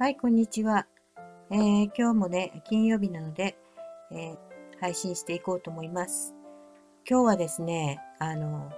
[0.00, 0.86] はい、こんにちは。
[1.50, 3.58] えー、今日もね、金曜日なので、
[4.10, 4.36] えー、
[4.80, 6.34] 配信していこうと思います。
[7.06, 8.72] 今日はですね、あの、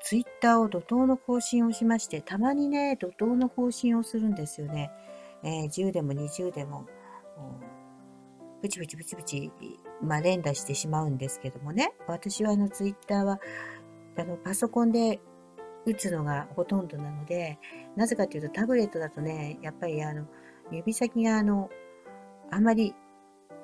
[0.00, 4.90] ツイッターを怒涛の更新をしまして、たまにね、怒涛の更新をするんですよね。
[5.42, 6.86] えー、10でも20でも、
[8.62, 9.52] プチプチプチプチ、
[10.00, 11.92] まあ、連打してしまうんですけどもね。
[12.06, 13.40] 私はあの、ツイッターは、
[14.16, 15.20] あの、パソコンで
[15.90, 17.58] 打つのがほとんどなので、
[17.96, 20.26] なぜかというとタブレットだとね、やっぱりあの、
[20.70, 21.70] 指先があの、
[22.50, 22.94] あまり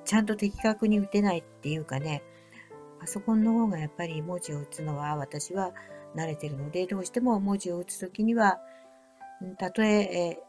[0.04, 2.22] ちゃんと的確に打てないっていうかね、
[3.00, 5.72] パソコンの方がやっぱり文字を打つのは私は
[6.16, 8.58] 慣れてるので、どうしても文字を打つときには、
[9.58, 10.42] たとええ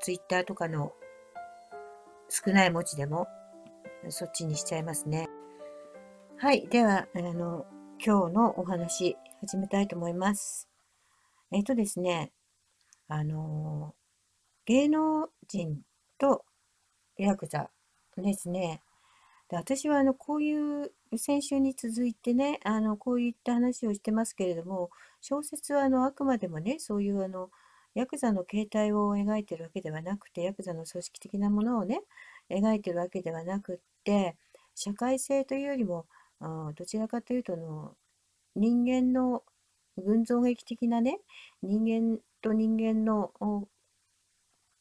[0.00, 0.92] ツイッターとかの
[2.28, 3.26] 少ない文字でも、
[4.08, 5.28] そっちにしちゃいますね。
[6.36, 6.66] はい。
[6.66, 7.64] では、あの、
[8.04, 10.73] 今日のお話、始めたいと思います。
[11.54, 12.32] えっ、とですね、
[13.06, 13.94] あの
[14.66, 15.82] 芸能人
[16.18, 16.44] と
[17.16, 17.70] ヤクザ
[18.16, 18.82] ですね。
[19.48, 27.50] で私はあのこういう先週に続いてね、あのこういった話をしてますけれども、小説はあのあくまでもね、そういうあの
[27.94, 32.00] ヤクザの形態を描いてるわけではなくて、ヤクザの組織的なものをね、
[32.50, 34.36] 描いてるわけではなくって、
[34.74, 36.06] 社会性というよりも、
[36.74, 37.94] どちらかというとの
[38.56, 39.44] 人間の
[39.96, 41.20] 群像劇的なね、
[41.62, 43.32] 人間と人間の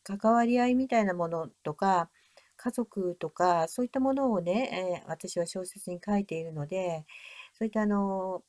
[0.04, 2.10] 関わり合いみたいなものとか、
[2.58, 7.06] 家族とか、そういったものをね、えー、私は小説に書いているので、
[7.54, 8.44] そういったあの、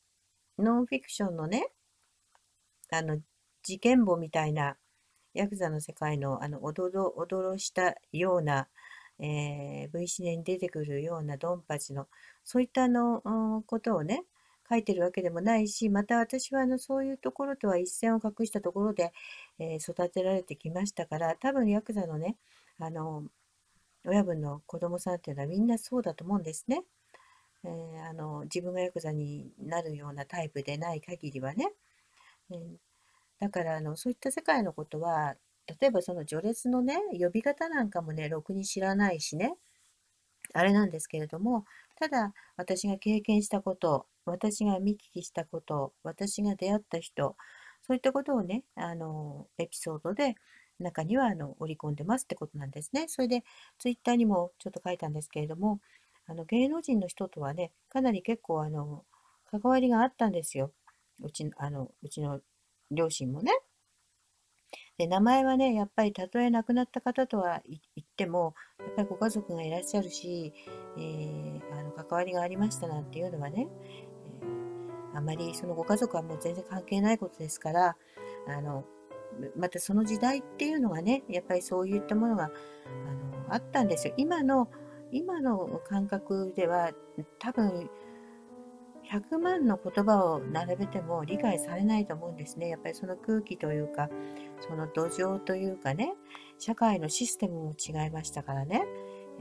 [0.59, 1.67] ノンフィクションのね、
[2.91, 3.19] あの、
[3.63, 4.77] 事件簿みたいな、
[5.35, 8.69] ヤクザの世界の、あの、おどろ、おどろしたような、
[9.19, 12.09] えー、V シネに出てくるようなドンパチの、
[12.45, 13.21] そういったあの、
[13.67, 14.25] ことをね、
[14.69, 19.13] 書いてるわけでもないし、また私はあのそういうところとは一線を画したところで、
[19.59, 22.37] えー、育てられてきましたから、多分ヤクザのね、
[22.79, 23.25] あの、
[24.07, 26.83] 親分の子供さんっていうのはみんなそうだと思うんですね。
[27.65, 31.73] えー、あの自分がヤクザになるようなタイプでない限りはね。
[32.51, 32.77] えー、
[33.41, 35.37] だからあのそういった世界のことは
[35.81, 39.55] 例えばその序列のね呼び方なんかもねろくに知らないしね
[40.53, 41.65] あれなんですけれども
[41.99, 47.37] ただ私が経験したこと私が見聞きしたこと、私が出会った人、
[47.87, 50.35] そういったことをね、あの、エピソードで
[50.79, 53.07] 中にはあの織り込んでますってことなんですね。
[53.09, 53.45] それで、
[53.79, 55.81] ツイッターにもちょっと書いたんですけれども、
[56.27, 59.05] あの芸能人の人とはね、かなり結構あの、
[59.51, 60.73] 関わりがあったんですよ。
[61.23, 62.41] うちあのうちの
[62.91, 63.53] 両親もね。
[64.97, 70.53] で名前はね、やっぱりたとえ亡くなった方とは言っても、やっぱりご家族がいらっしゃるし、
[70.97, 73.69] えー、あの関わりがありましたなんていうのはね、
[75.15, 77.97] あまりそのご家族はもう全然関係ないことですから、
[78.49, 78.85] あの、
[79.57, 84.15] またその時代っていうのはね、やっぱりそういったものがあのあったんですよ。
[84.17, 84.69] 今の、
[85.11, 86.93] 今の感覚では
[87.39, 87.89] 多分
[89.11, 92.69] 100万の言葉を並べても理解されないと思うんですね。
[92.69, 94.09] やっぱりその空気というか、
[94.61, 96.15] その土壌というかね、
[96.59, 98.85] 社会のシステムも違いましたからね。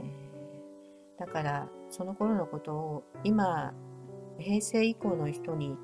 [0.00, 3.72] えー、だから、その頃のことを今
[4.38, 5.76] 平成以降の人に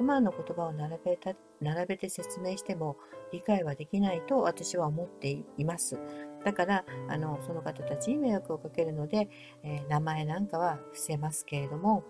[0.00, 2.96] 100万の言葉を並べた並べて説明しても
[3.32, 5.98] 理解はできないと私は思っています。
[6.44, 9.28] だからあのその方たちに迷惑をかけるので、
[9.64, 12.04] えー、名前なんかは伏せますけれども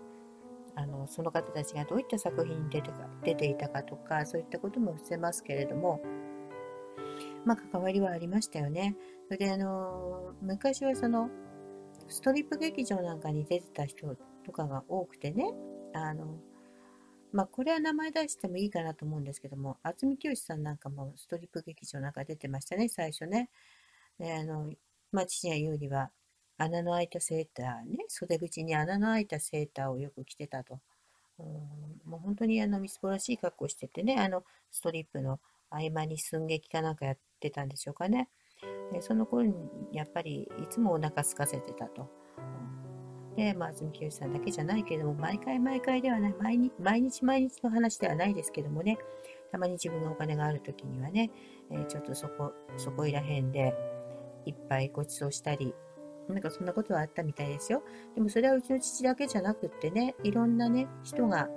[0.75, 2.91] あのその方たちがどういった作品に出て
[3.23, 6.01] 出ていたかとかそういったことも伏せますけれども
[7.45, 8.95] まあ関わりはありましたよね。
[9.25, 11.29] それであの昔はその
[12.07, 14.15] ストリップ劇場なんかに出てた人
[14.47, 15.51] とかが多くてね、
[15.93, 16.39] あの、
[17.33, 23.49] まあ、これは名前出してもいいかなと思うんですけども、渥美清さんなんかもストリップ劇場なんか出てましたね、最初ね。
[24.17, 24.71] で、あの、
[25.11, 26.11] まあ、父が言うには、
[26.57, 30.79] 穴の開いたセーターね、袖口に穴の開いたセーターをよく着てたと。
[31.39, 31.45] うん
[32.09, 35.39] もう本当にあのみすぼらしい格好しててね、あのストリップの
[35.69, 38.29] 合間に寸劇かなんかやってたんでしょうかね。
[38.91, 39.53] でその頃に
[39.91, 42.09] やっぱりいつもお腹空かせてたと。
[43.37, 48.97] で、まあ、安住清さんだけじゃないけれども、毎回毎回ではない、毎日毎日毎日の話ではないですけどもね、
[49.51, 51.29] たまに自分のお金がある時にはね、
[51.69, 53.75] えー、ちょっとそこ、そこいらへんで、
[54.45, 55.75] いっぱいご馳走したり、
[56.27, 57.83] なんかそんなことはあったみたいですよ。
[58.15, 61.47] でもそれはうちの父だけじゃなくってね、いろんなね、人が、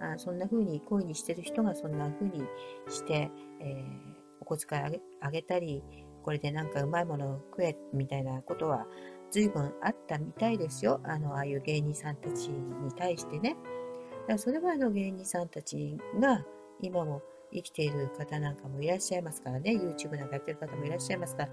[0.00, 2.44] あそんな風に恋にしてる人がそんな風に
[2.88, 3.30] して、
[3.60, 5.82] えー、お小遣いあげあげたり、
[6.22, 8.86] これでなんかうまいものを食えみたいなことは
[9.30, 11.00] 随分あったみたいですよ。
[11.04, 13.50] あの、ああいう芸人さんたちに対してね。
[13.50, 16.44] だからそれはあの芸人さんたちが
[16.80, 19.72] 今も生きている方なんかもいらっしゃいますからね。
[19.72, 21.48] YouTube なんかやってる方もいらっしゃいますから、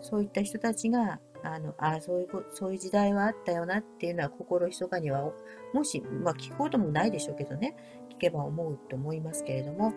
[0.00, 5.32] そういった人たちが、あの、あそういう、そういう時代はあったよなっていうのは心ひそかには、
[5.72, 7.76] もし、まあ聞くこともないでしょうけどね、
[8.10, 9.92] 聞けば思うと思いますけれども、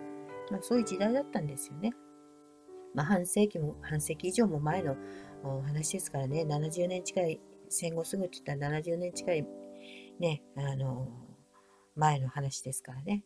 [0.51, 1.91] まあ、そういう時代だったんですよね。
[2.93, 4.95] まあ、半世紀も、半世紀以上も前の
[5.61, 7.39] 話ですからね、70年近い、
[7.69, 9.45] 戦後すぐって言ったら70年近い、
[10.19, 11.07] ね、あの、
[11.95, 13.23] 前の話ですからね。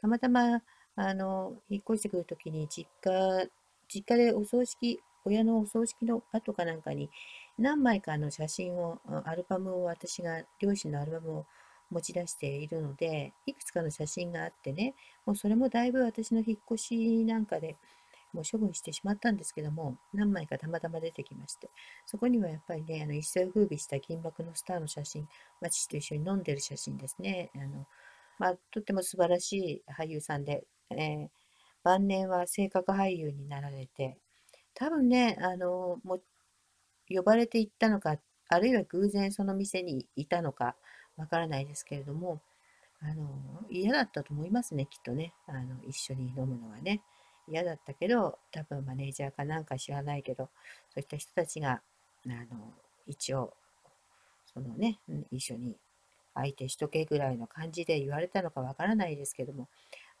[0.00, 0.62] たまたま、
[0.96, 3.48] あの、引っ越してくるときに実家、
[3.88, 7.10] 実家でお葬式、親のお葬式の後かなんかに
[7.58, 11.46] 何枚かの写真を、アルバムを私が、両親のアルバムを
[11.90, 14.94] 持ち出しているので、いくつかの写真があってね、
[15.26, 17.76] もうそれもだいぶ私の引っ越しなんかで
[18.32, 21.70] もう処分してしまったんですけども、何枚かたまたま出てきまして、
[22.06, 25.26] そこにはやっぱりね、あの一世を風靡した金箔のスターの写真、
[25.70, 27.50] 父と一緒に飲んでる写真ですね。
[27.54, 27.86] あの
[28.38, 31.28] まあ、とっても素晴らしい俳優さんで、えー、
[31.82, 34.18] 晩年は性格俳優になられて、
[34.74, 36.20] 多分ね、あの、も
[37.08, 38.18] 呼ばれて行ったのか、
[38.48, 40.76] あるいは偶然その店にいたのか、
[41.18, 42.40] わからないですけれども、
[43.02, 43.28] あの、
[43.70, 45.32] 嫌だったと思いますね、きっとね。
[45.46, 47.02] あの、一緒に飲むのはね。
[47.50, 50.50] 嫌だったけど、多分マネージャーかなんか知らないけど、
[50.90, 51.80] そういった人たちが、
[52.26, 52.72] あの、
[53.06, 53.54] 一応、
[54.52, 54.98] そのね、
[55.30, 55.76] 一緒に
[56.34, 59.68] 相手しとけぐらいの感じで言われたのかわからないですけども、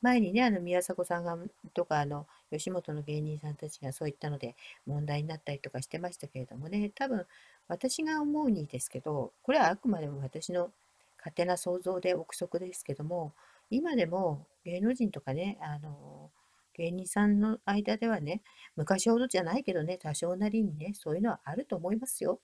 [0.00, 1.36] 前にね、あの、宮迫さんが、
[1.74, 4.56] とか、あの、吉本の芸人さんたちがそういったので
[4.86, 7.26] 問題になったりとかしてましたけれどもね、多分、
[7.66, 10.70] 私が思うにですけど、これはあくまでも私の
[11.18, 13.34] 勝手な想像で憶測ですけども、
[13.70, 16.30] 今でも芸能人とかね、あの、
[16.74, 18.42] 芸人さんの間ではね、
[18.76, 22.40] 昔ほどじゃないけどね、多少なりにね、そういうのはあると思いますよ。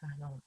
[0.00, 0.40] あの、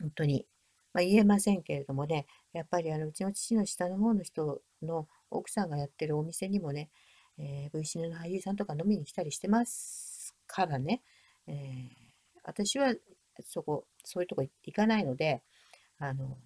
[0.00, 0.46] 本当に。
[0.92, 6.90] まあ、言えませんけれどもね、やっぱりあのうちの父の下の方の人の奥さんがやってるお店にもね、
[7.38, 11.02] えー、V シネの俳優さんとか飲みに来たりしてますからね、
[11.46, 11.88] えー、
[12.42, 12.94] 私は
[13.44, 15.42] そこ、そういうとこ行かないので、
[15.98, 16.36] あの、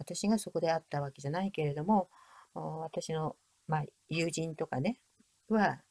[0.00, 2.08] 私がそこで会ったわけじゃないけれども、
[2.54, 3.36] 私の、
[3.68, 4.98] まあ、友人とかね、
[5.48, 5.82] は、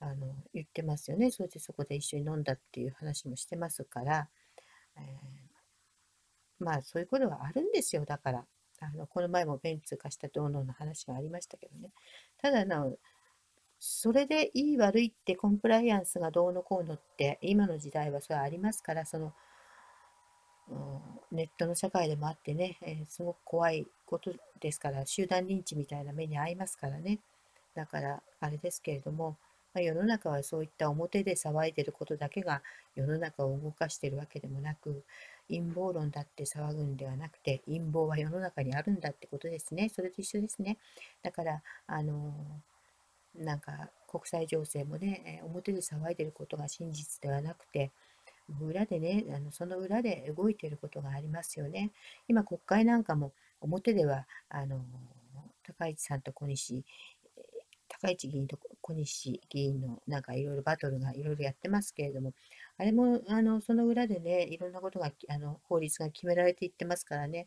[0.00, 1.30] あの、言ってますよね。
[1.30, 4.28] それでそこで一緒に飲んだっていう話もしてますから、
[4.96, 8.04] えー、まあ、そういうことはあるんですよ。
[8.06, 8.46] だから、
[8.80, 11.90] あの、この前もベンツ貸したどうのの話がありましたけどね。
[12.38, 12.86] ただな、
[13.78, 19.32] それでいい悪いってコンプライアンスがどうのこうのって今の時代はそれはありますからその
[21.32, 27.18] ネットの社会でもあってね、えー、すごく怖いことですから、集団認知みたいな目に遭いますからね。
[27.74, 29.36] だから、あれですけれども、
[29.72, 32.60] まあ、世の中はそういった表で騒いでることだけが
[32.96, 35.04] 世の中を動かしてるわけでもなく、
[35.48, 39.88] 陰謀論だって騒ぐんではなくて、陰謀は世の中にあるんだってことですね。
[39.88, 40.78] それと一緒ですね。
[41.22, 42.32] だから、あの
[43.36, 47.90] なんか国際情勢もね、表で騒いでることが真実ではなくて、
[48.60, 51.90] 裏でね、あのその裏で動いていることがありますよね。
[52.28, 54.80] 今、国会なんかも表では、あの、
[55.62, 56.84] 高市さんと小西、
[57.88, 62.32] 高市議員と小西議員のなんかいろいろバトルがいろいろやってますけれども、
[62.78, 67.46] あれも、あの、その裏でね、いろんなことが、あの、法律が決められていってますからね。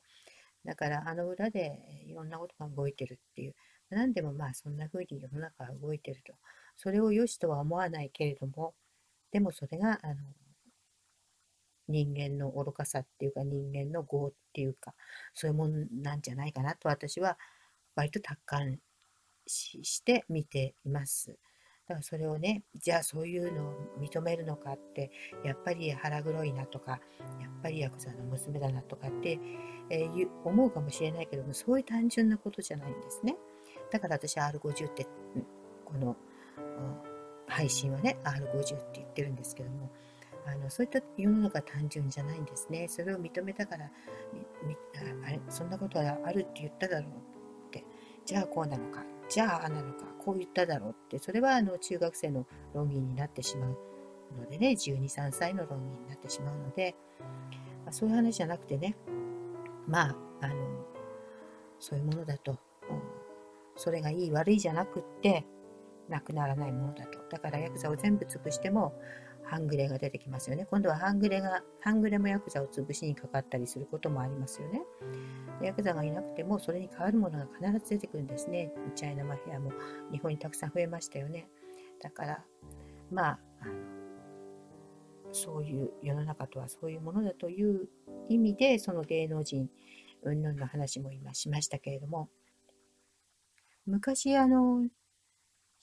[0.65, 3.55] だから、あの裏でいろんなことが動いてるっていう。
[3.89, 6.33] 何でもまあ、そんな風に世の中は動いてると。
[6.77, 8.73] それを良しとは思わないけれども、
[9.31, 10.15] でもそれが、あの、
[11.87, 14.93] 人間の愚かさっていうか人間の業っていうか
[15.33, 17.37] そういうもんなんじゃないかなと私は
[17.95, 18.79] 割と達観
[19.45, 21.37] して見ています。
[21.87, 25.11] だからそれをね、じゃあそういうのを認めるのかって、
[25.43, 26.91] やっぱり腹黒いなとか、
[27.41, 29.37] やっぱりヤクザの娘だなとかって、
[29.89, 33.35] えー、思うかもしれないけども、そういう単純なことじゃないんですね。
[33.91, 35.05] だから私 R50 って、
[35.83, 36.15] この
[37.47, 39.91] 配信はね、R50 って言ってるんですけども、
[40.45, 42.87] あのそういった世の中単純じゃないんですね。
[42.87, 43.89] それを認めたから、
[45.25, 47.11] あれそんなことはあるって言っただろう
[47.67, 47.85] って、
[48.25, 53.77] じゃあこうなのか、じゃああなのか、こう言っただろうって、それはあの中学生の論議になってしまう
[54.37, 56.95] のでね、12、3歳の論議になってしまうので、
[57.85, 58.95] まあ、そういう話じゃなくてね、
[59.87, 60.55] まあ、あの、
[61.79, 62.57] そういうものだと、
[63.75, 65.45] それがいい悪いじゃなくって、
[66.09, 67.19] なくならないものだと。
[67.29, 68.93] だからヤクザを全部潰しても、
[69.53, 70.65] 半グレが出てきますよね。
[70.65, 74.81] 今度は半グレが、半グレもヤクザを潰しにかかったりすることもありますよね。
[75.61, 78.73] ヤクザがいなくても、それに代わるものが必ず出てくるんですね。
[78.95, 79.71] チャイナマフィアも
[80.11, 81.47] 日本にたくさん増えましたよね。
[82.01, 82.43] だから、
[83.11, 83.73] まあ、あの
[85.33, 87.87] そういう世の中とはそういうものだという
[88.29, 89.69] 意味で、その芸能人、
[90.23, 92.29] 云々の話も今しましたけれども、
[93.85, 94.83] 昔、あの、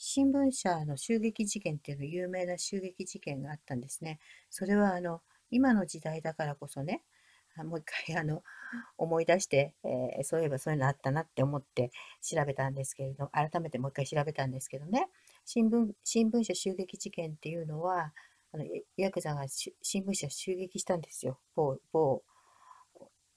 [0.02, 4.19] 新聞社の襲撃事件っていうの有名な襲撃事件があったんですね。
[4.49, 7.02] それはあの今の時代だからこそね、
[7.59, 8.42] もう一回 あの
[8.97, 11.90] 思い出して、えー、そういえばそういうのあったなって思って
[12.23, 15.07] 調べたんですけれど、改めてもう一回調べたんですけどね、
[15.45, 18.14] 新聞新聞社襲撃事件っていうのは、
[18.52, 18.64] あの
[18.97, 21.38] ヤクザが新聞社襲撃したんですよ。
[21.54, 22.23] 某某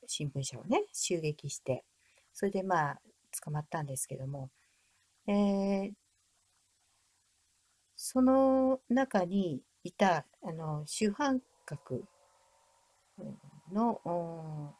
[0.07, 1.83] 新聞社をね、襲撃して。
[2.31, 3.01] それでまあ、
[3.43, 4.49] 捕まったんですけども、
[5.27, 5.93] えー、
[7.95, 12.03] その中にいた、あの、主犯格
[13.71, 14.73] の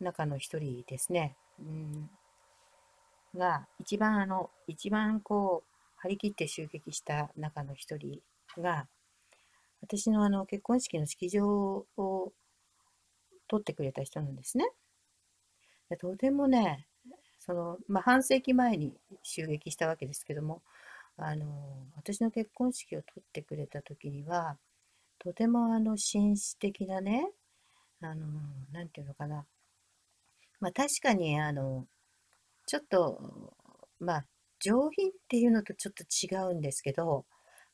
[0.00, 2.10] 中の一人ですね、うん、
[3.34, 8.20] が、一番あの、一番こう、張り切って襲撃した中の一人
[8.58, 8.86] が、
[9.80, 12.32] 私のあの結婚式の式場を
[13.48, 14.68] 取ってくれた人なんですね。
[16.00, 16.86] とてもね、
[17.38, 18.92] その、まあ、半世紀前に
[19.22, 20.62] 襲撃したわけですけども、
[21.18, 24.58] あの、私の結婚式を取ってくれた時には、
[25.18, 27.30] とてもあの、紳士的なね、
[28.02, 28.26] あの、
[28.72, 29.46] なんていうのかな。
[30.60, 31.86] まあ、確かに、あの、
[32.66, 33.52] ちょっと、
[34.00, 34.26] まあ、
[34.60, 37.26] 上品っていうのとちょっと違うんですけど、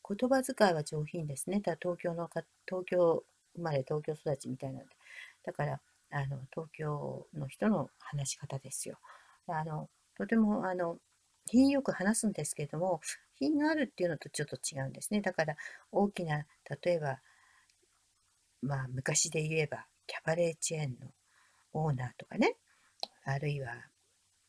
[0.07, 1.61] 言葉遣いは上品ですね。
[1.61, 3.23] だ東京のか、東京
[3.55, 4.81] 生まれ、東京育ちみたいな。
[5.45, 5.81] だから、
[6.11, 8.99] あの、東京の人の話し方ですよ。
[9.47, 10.97] あの、とても、あの、
[11.47, 13.01] 品よく話すんですけども、
[13.35, 15.21] 品があるっていうのとちょっと違うんですね。
[15.21, 15.55] だから、
[15.91, 16.45] 大きな、
[16.83, 17.19] 例えば、
[18.61, 21.11] まあ、昔で言えば、キャバレーチェーンの
[21.73, 22.55] オーナーとかね、
[23.25, 23.73] あるいは、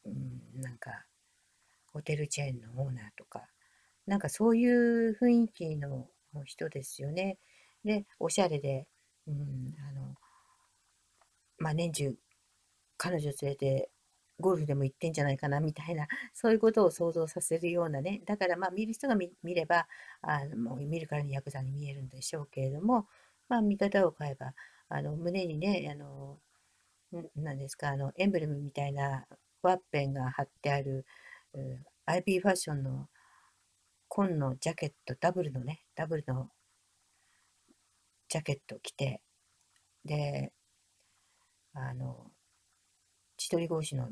[0.05, 1.07] うん、なんか、
[1.93, 3.49] ホテルチェーンのオーナーとか、
[4.07, 6.09] なんかそういう雰囲気の
[6.45, 7.39] 人ですよね。
[7.85, 8.87] で、おしゃれで、
[9.27, 10.15] うん、あの、
[11.59, 12.15] まあ、年中、
[12.97, 13.91] 彼女連れて
[14.45, 19.89] ゴルフでも行ってんじゃないかなみたいな、 そういうことを想像させるようなね、だからまあ見る人が見れば、
[20.21, 23.09] あのもう見るからにヤクザに見えるんでしょうけれども、
[23.49, 24.55] まあ見方を変えば、
[24.89, 26.41] あの胸にね、あの、
[27.37, 29.27] 何ですか、あの、エンブレムみたいな
[29.63, 31.07] ワッペンが貼ってある、
[32.07, 33.09] IB ファッションの
[34.09, 36.51] 紺のジャケット、ダブルのね、ダブルの
[38.29, 39.23] ジャケット着て、
[40.05, 40.53] で、
[41.73, 42.31] あの、
[43.37, 44.11] 千鳥格子の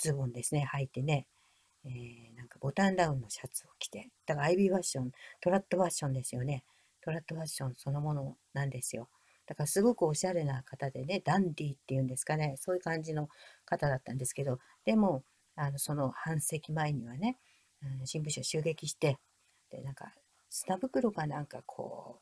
[0.00, 1.26] ズボンですね、履いてね、
[1.84, 6.64] えー、なんかボタンダウンのシャツを着て、だから IB ファッション、トラットファッションですよね。
[7.02, 9.08] トラットファッションそのものなんですよ。
[9.46, 13.28] だからすごくおしゃれな方でね、ダンディっていうんですかね、そういう感じの
[13.64, 15.22] 方だったんですけど、でも、
[15.56, 17.36] あのその半世紀前にはね、
[17.82, 19.18] うん、新聞社襲撃して、
[19.70, 20.12] で、なんか
[20.50, 22.20] 砂袋かなんかこ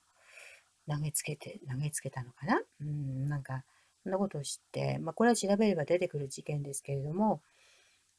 [0.86, 2.62] う、投げつけて、投げつけたのかな？
[2.80, 3.64] うん、なんか、
[4.02, 7.42] そんなことを知って、まあ、これは調べれば出てくる事件ですけれども、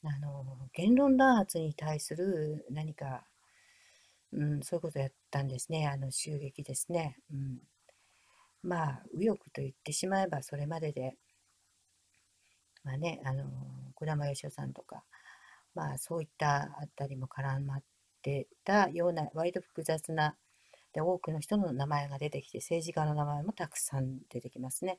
[0.04, 3.26] あの、言論弾圧に対する何か、
[4.32, 5.88] うん、そういうことをやったんですね。
[5.88, 7.18] あの、襲撃ですね。
[7.34, 7.60] うん。
[8.62, 11.16] まあ、右翼と言ってしまえばそれまでで、
[12.84, 13.46] まあね、あの、
[13.96, 15.04] 児玉義雄さんとか、
[15.76, 17.84] まあ、そういったあたりも絡まっ
[18.22, 20.36] てたような、割と複雑な、
[20.94, 24.98] で、多くの人の名前が出てきて、政治家の名前もたくさん出てきますね。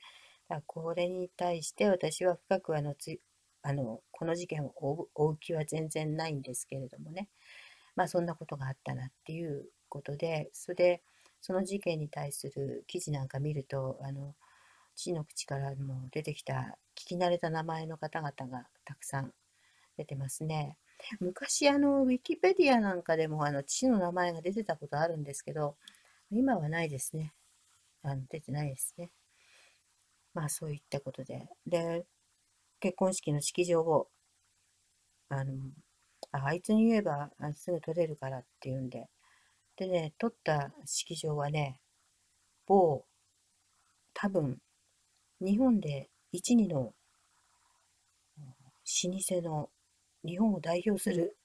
[0.66, 3.20] これに対して私は深くあのつ
[3.62, 7.28] あのこの事件を追う気は全然ないんですけれどもね、
[7.96, 11.02] まあ、そんなことがあったなっていうことでそれで
[11.40, 14.34] その事件に対する記事なんか見るとあの
[14.94, 19.32] 父の口からも出てきた聞き慣れた名前の方々がたくさん
[19.96, 20.76] 出てますね。
[21.18, 25.76] 昔あのウィキペディアなんかでもあの父の名前が出てたことあるんですけど
[26.30, 27.32] 今はないですね。
[28.02, 29.10] あの出てないですね。
[30.34, 31.48] まあそういったことで。
[31.66, 32.04] で、
[32.80, 34.08] 結婚式の式場を、
[35.28, 35.52] あの、
[36.32, 39.08] ああいつに言えばすぐ取れるからっていうんで。
[39.76, 41.78] でね、取った式場はね、
[42.66, 43.04] 某、
[44.14, 44.58] 多分、
[45.40, 46.94] 日本で一、二の
[49.02, 49.70] 老舗の
[50.24, 51.36] 日本を代表する、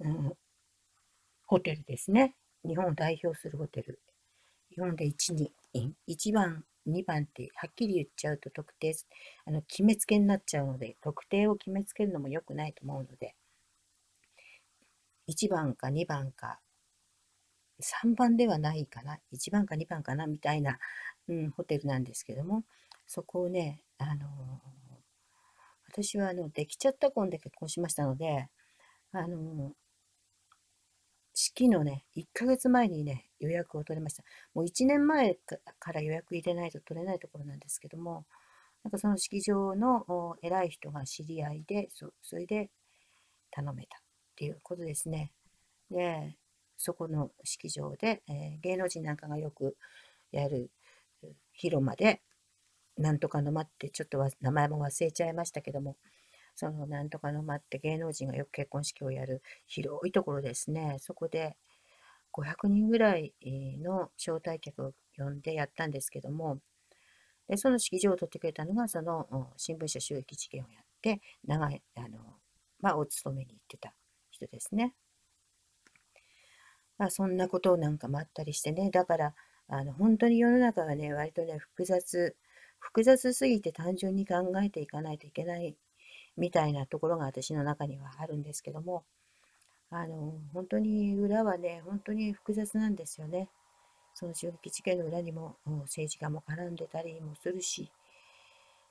[0.00, 0.32] うん、
[1.46, 2.34] ホテルですね。
[2.64, 4.00] 日本を代表するホテル。
[4.70, 5.52] 日本で一、二、
[6.06, 8.94] 一番2番ってはっきり言っちゃうと特定、
[9.44, 13.34] あの決めつけになっちゃうので、特定を決めつけるのも良くないと思うので、
[15.28, 16.60] 1番か2番か、
[17.80, 20.78] 3番ではないかな、1番か2番かなみたいな、
[21.28, 22.64] うん、ホテルなんですけども、
[23.06, 24.28] そこをね、あのー、
[25.88, 28.48] 私はあのできちゃった婚で結婚しましたので、
[29.12, 29.72] あの、
[31.34, 34.22] 式のね、1ヶ月前にね、予約を取れました。
[34.54, 35.36] もう1年前
[35.78, 38.26] から予約入れないと取れないところなんですけども、
[38.84, 42.70] なんかその式場の偉い人が知り合いで、そそれで
[43.50, 43.98] 頼めた。
[43.98, 45.30] っていうことですね。
[45.90, 46.36] で、
[46.78, 49.76] そこの式場で、えー、芸能人なんかがよく
[50.32, 50.70] やる
[51.52, 52.22] 広間で、
[52.96, 55.96] なんとかの間ってちょっと名前も忘れちゃいましたけども、
[56.54, 60.96] そのなんとかの間って芸能人がよく結婚式をやる広いところですね。
[61.00, 61.56] そこで
[62.32, 63.34] 500人ぐらい
[63.82, 66.58] の招待客を呼んでやったんですけども、
[67.48, 72.18] でその式場を取ってくれたのが、その新聞社収益事件をやって、長い、あの、
[72.80, 73.94] まあ、お勤めに行ってた
[74.30, 74.94] 人ですね。
[76.98, 79.34] まあ、そんなことなんかもあったりしてね、だから、
[79.68, 82.36] あの本当に世の中がね、割とね、複雑、
[82.78, 85.76] 複雑すぎて単純に考えていかないといけない
[86.36, 89.04] みたいなところが私の中にはあるんですけども、
[89.90, 93.48] あの、本当に裏はね、本当に複雑なんですよね。
[94.14, 97.90] その襲撃事件の裏にも政治家も絡んでたりもするし、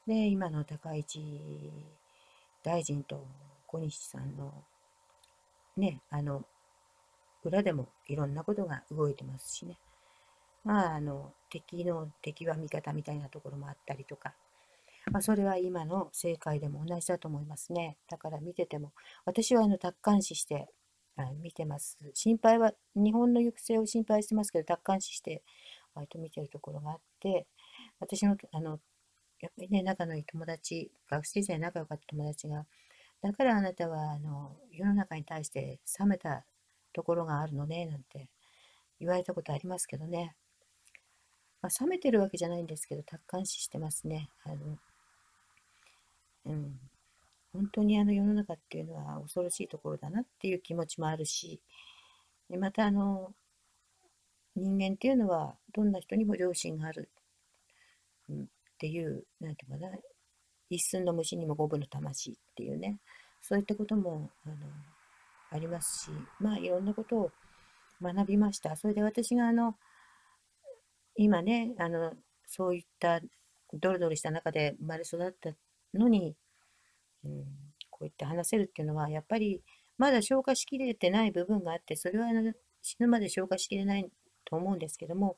[0.07, 1.21] で、今の高市
[2.63, 3.25] 大臣と
[3.67, 4.51] 小西さんの
[5.77, 6.43] ね、あの、
[7.43, 9.77] 裏でもいろんなことが動いてますしね。
[10.63, 14.33] まあ、あの、敵の敵は味方みたいなところもあったりとか、
[15.07, 17.97] まあ、それは今の正解でも同じだと思いますね。
[18.09, 18.93] だから見てても、
[19.25, 20.67] 私はあの、達観視して
[21.15, 21.97] はい見てます。
[22.13, 25.43] 心配は、日本の行く末を心配してますけど、達観視して
[25.95, 27.47] 割と見てるところがあって、
[27.99, 28.79] 私の、あの、
[29.41, 32.65] やっぱりね、仲のいい友達、学生時代仲良かった友達が、
[33.21, 36.45] だからあなたは、あの、世の中に対して冷めた
[36.93, 38.29] ところがあるのね、なんて
[38.99, 40.35] 言われたことありますけどね。
[41.61, 44.29] まあ、冷めてるわけじゃないんですけど、達観視してますね。
[44.43, 44.77] あの、
[46.45, 46.79] うん。
[47.53, 51.59] 本当にあの世の中っていうのは恐ろしいところだなっていう気持ちもあるし
[52.51, 53.33] で、またあの、
[54.55, 57.09] 人間っていうのはどんな人にも良心がある、
[58.29, 58.45] うん、っ
[58.77, 59.97] ていう、なんていうかな、
[60.69, 62.99] 一寸の虫にも五分の魂っていうね、
[63.41, 64.55] そういったこともあの
[65.51, 67.31] ありますし、まあいろんなことを
[68.01, 68.75] 学びました。
[68.75, 69.75] それで私があの、
[71.15, 72.13] 今ね、あの、
[72.47, 73.21] そういった
[73.73, 75.51] ドロドロした中で生まれ育った
[75.93, 76.35] のに、
[77.23, 77.45] うん、
[77.89, 79.61] こうやって話せるっていうのは、やっぱり
[79.97, 84.09] まだ消化しきれてない部分があって、それはあの死ぬまで消化しきれない
[84.45, 85.37] と思うんですけども、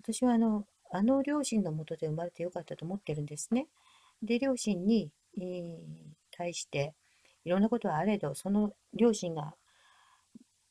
[0.00, 3.66] 私はあの、あの両親のもとで生まれてよかったと思ってるんですね。
[4.22, 5.78] で、両親に、えー、
[6.30, 6.94] 対して、
[7.44, 9.54] いろんなことはあれど、その両親が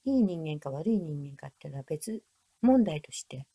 [0.04, 2.22] いい人間か悪い人間かっていうのは別
[2.62, 3.48] 問題として、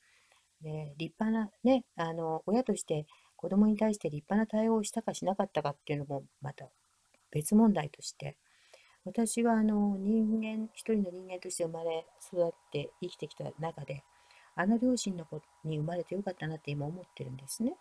[0.63, 3.07] で立派なね、あの、親として
[3.41, 6.67] 子供に対して立派な対応をしたかしなかったかっていうのもまた
[7.31, 8.37] 別問題として、
[9.07, 14.05] 私はあの人間、一人の人間として生まれ育って生きてきた中で、
[14.57, 17.77] あの両親の子に生まれてよかったなって今思ってるんですね。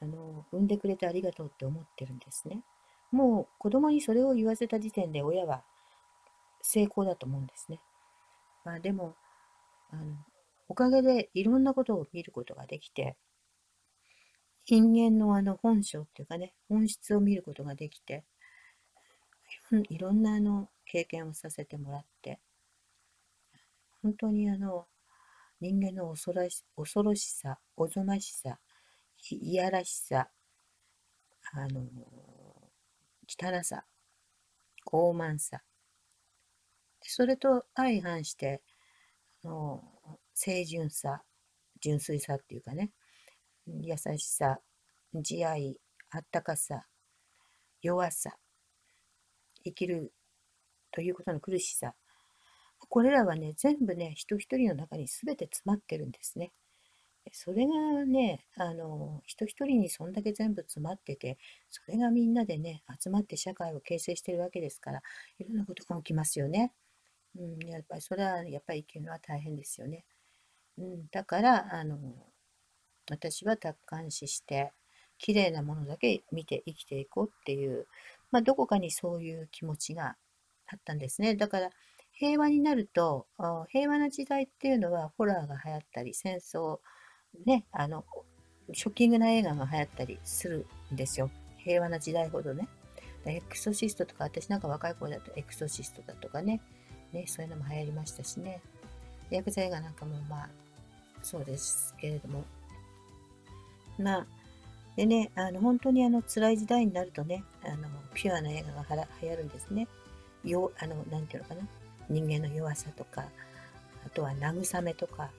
[0.00, 2.62] あの、産んでくれてありがとうって思ってるんですね。
[3.10, 5.64] もう子供にそれを言わせた時点で親は
[6.62, 7.80] 成功だと思うんですね。
[8.64, 9.16] まあでも、
[9.90, 10.14] あの、
[10.68, 13.16] おかげでいろんなことを見ることができて、
[14.66, 18.24] 人間のあの本性っていうかね、本質を見ることができて、
[19.88, 22.38] いろんなあの経験をさせてもらって、
[24.02, 24.86] 本当にあの
[25.60, 28.58] 人間の恐ろし恐ろしさ、おぞましさ、
[29.30, 30.28] いやらしさ、
[31.52, 31.82] あの、
[33.26, 33.84] 汚さ、
[34.86, 35.62] 傲慢さ、
[37.02, 38.62] それと相反して
[39.44, 39.84] あ、の
[40.34, 41.22] 清純さ、
[41.80, 42.90] 純粋さっていうかね、
[43.66, 44.58] 優しさ、
[45.14, 45.76] 慈愛、
[46.10, 46.86] あったかさ、
[47.82, 48.36] 弱さ、
[49.64, 50.12] 生きる
[50.90, 51.94] ということの苦しさ。
[52.88, 56.52] これらはね、全部ね、人一人の中に全て詰まってるんですね。
[57.32, 61.38] それがね、あの、人一人にそんだけ全部詰まってて、
[61.70, 65.02] それがみんなでね、集まって社会を形成してるわけですから、
[65.38, 66.72] いろんなことが起きますよね。
[67.36, 70.04] うん、やっぱりそれは、やっぱり生きるのは大変ですよね。
[70.78, 71.98] うん、だから、あの、
[73.10, 74.72] 私は達観視して、
[75.18, 77.86] 綺麗なものだけ見て生きていこうっていう、
[78.30, 80.16] まあ、どこかにそういう気持ちが
[80.66, 81.34] あったんですね。
[81.34, 81.70] だから、
[82.12, 83.26] 平和になると、
[83.68, 86.80] 平和な時代っていうのは、ホラーが流行ったり、戦争、
[87.44, 88.04] ね、あの、
[88.72, 91.30] ショッキングな映画が流行ったりするんですよ。
[91.58, 92.68] 平和な時代ほどね。
[93.26, 96.60] エクソシストとか、私なんか若い頃だとエクソシストだとかね、
[97.12, 98.60] ね、そういうのも流行りましたしね。
[99.30, 100.48] ヤクザ映画なんかもまあ、
[101.22, 102.44] そうですけれども、
[103.98, 104.26] まあ、
[104.96, 109.88] でね、あの本当にあの辛い時代になるとね、あのピュアな映画が流行るんですね。
[110.44, 111.66] よあのなんていうのかな、
[112.08, 113.24] 人間の弱さとか、
[114.06, 115.30] あとは慰めとか、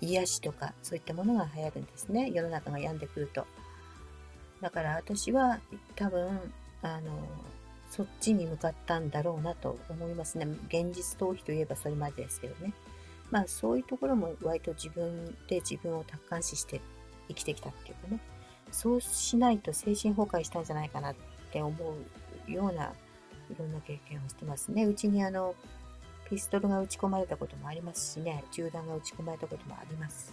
[0.00, 2.30] 癒しとか、そういったものが流行るんですね。
[2.30, 3.46] 世の中が病んでくると。
[4.60, 5.60] だから私は
[5.96, 7.10] 多分、あの、
[7.90, 10.46] そっちに向かったんだろうなと思いますね。
[10.68, 12.72] 現実逃避といえばそれまでですけどね。
[13.30, 16.80] まあそういうところも割と自分で自分を達観視して
[17.28, 18.20] 生きてきたっていうかね。
[18.70, 21.14] そうしないと精神崩壊したんじゃないかなっ
[21.52, 21.74] て思
[22.46, 22.92] うような
[23.50, 24.84] いろんな経験をしてますね。
[24.84, 25.54] うちにあの、
[26.28, 30.32] ピストルが撃ち込まれたこともありますしね、銃弾が撃ち込まれたこともあります。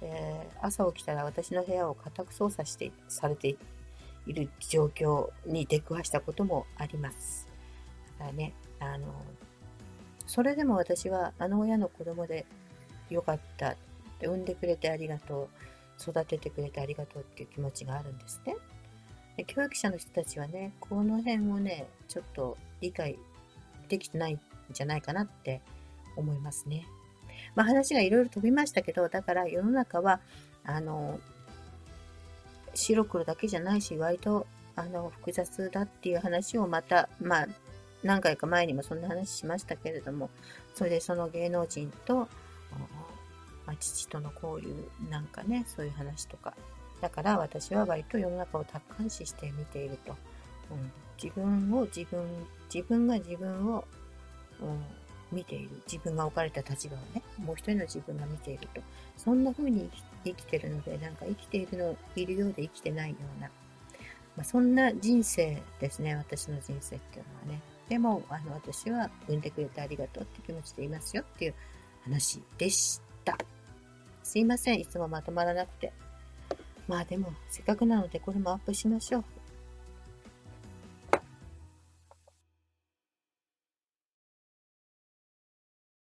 [0.00, 3.56] え、朝起きたら私の部屋を家宅捜査してされて
[4.26, 7.48] いる状況に出くわしたこともあります。
[8.18, 9.06] だからね、あの、
[10.26, 12.46] それでも私はあの親の子供で
[13.10, 13.76] よかった
[14.22, 15.48] 産んでくれてありがとう、
[16.00, 18.56] 育ててくれてありがとうっていう気持ちがあるんですね。
[19.36, 23.18] で教育者の人たちはね、この辺をね、ちょっと理解
[23.88, 24.40] できてないん
[24.72, 25.60] じゃないかなって
[26.16, 26.86] 思いますね。
[27.54, 30.20] まあ話がいろいろ飛びましたけど、だから世の中は、
[30.64, 31.20] あの、
[32.74, 37.48] 白黒だけじゃないし、割と、あの、複雑だっていう話をまた、まあ、
[38.02, 40.30] 何回か前にもそんな話しましたけれども、
[40.74, 42.28] それでその芸能人と、
[43.66, 46.54] まあ、父との交流なんかね、そういう話とか。
[47.00, 50.16] だから私は割と世の中を達観視して見ていると。
[50.70, 52.24] うん、自分を自分、
[52.72, 53.84] 自分が自分を、
[54.60, 54.84] うん、
[55.36, 55.70] 見ている。
[55.90, 58.80] 自分が置かれた立場をね、もう一人の自分が見ていると。
[59.16, 59.90] そんな風に
[60.24, 63.48] 生きてるので、なんか生きているの、いるようで生きてないような、
[64.36, 67.60] まあ、そんな人生ですね、私の人生っていうのはね。
[67.88, 71.54] でも、あの、私は産んでくれてありがとうって気持ちでいますよっていう
[72.04, 73.38] 話でした。
[74.26, 75.92] すいません、いつもまとまらなくて。
[76.88, 79.24] まあでも、せっかくなのでこれもアップしましょう。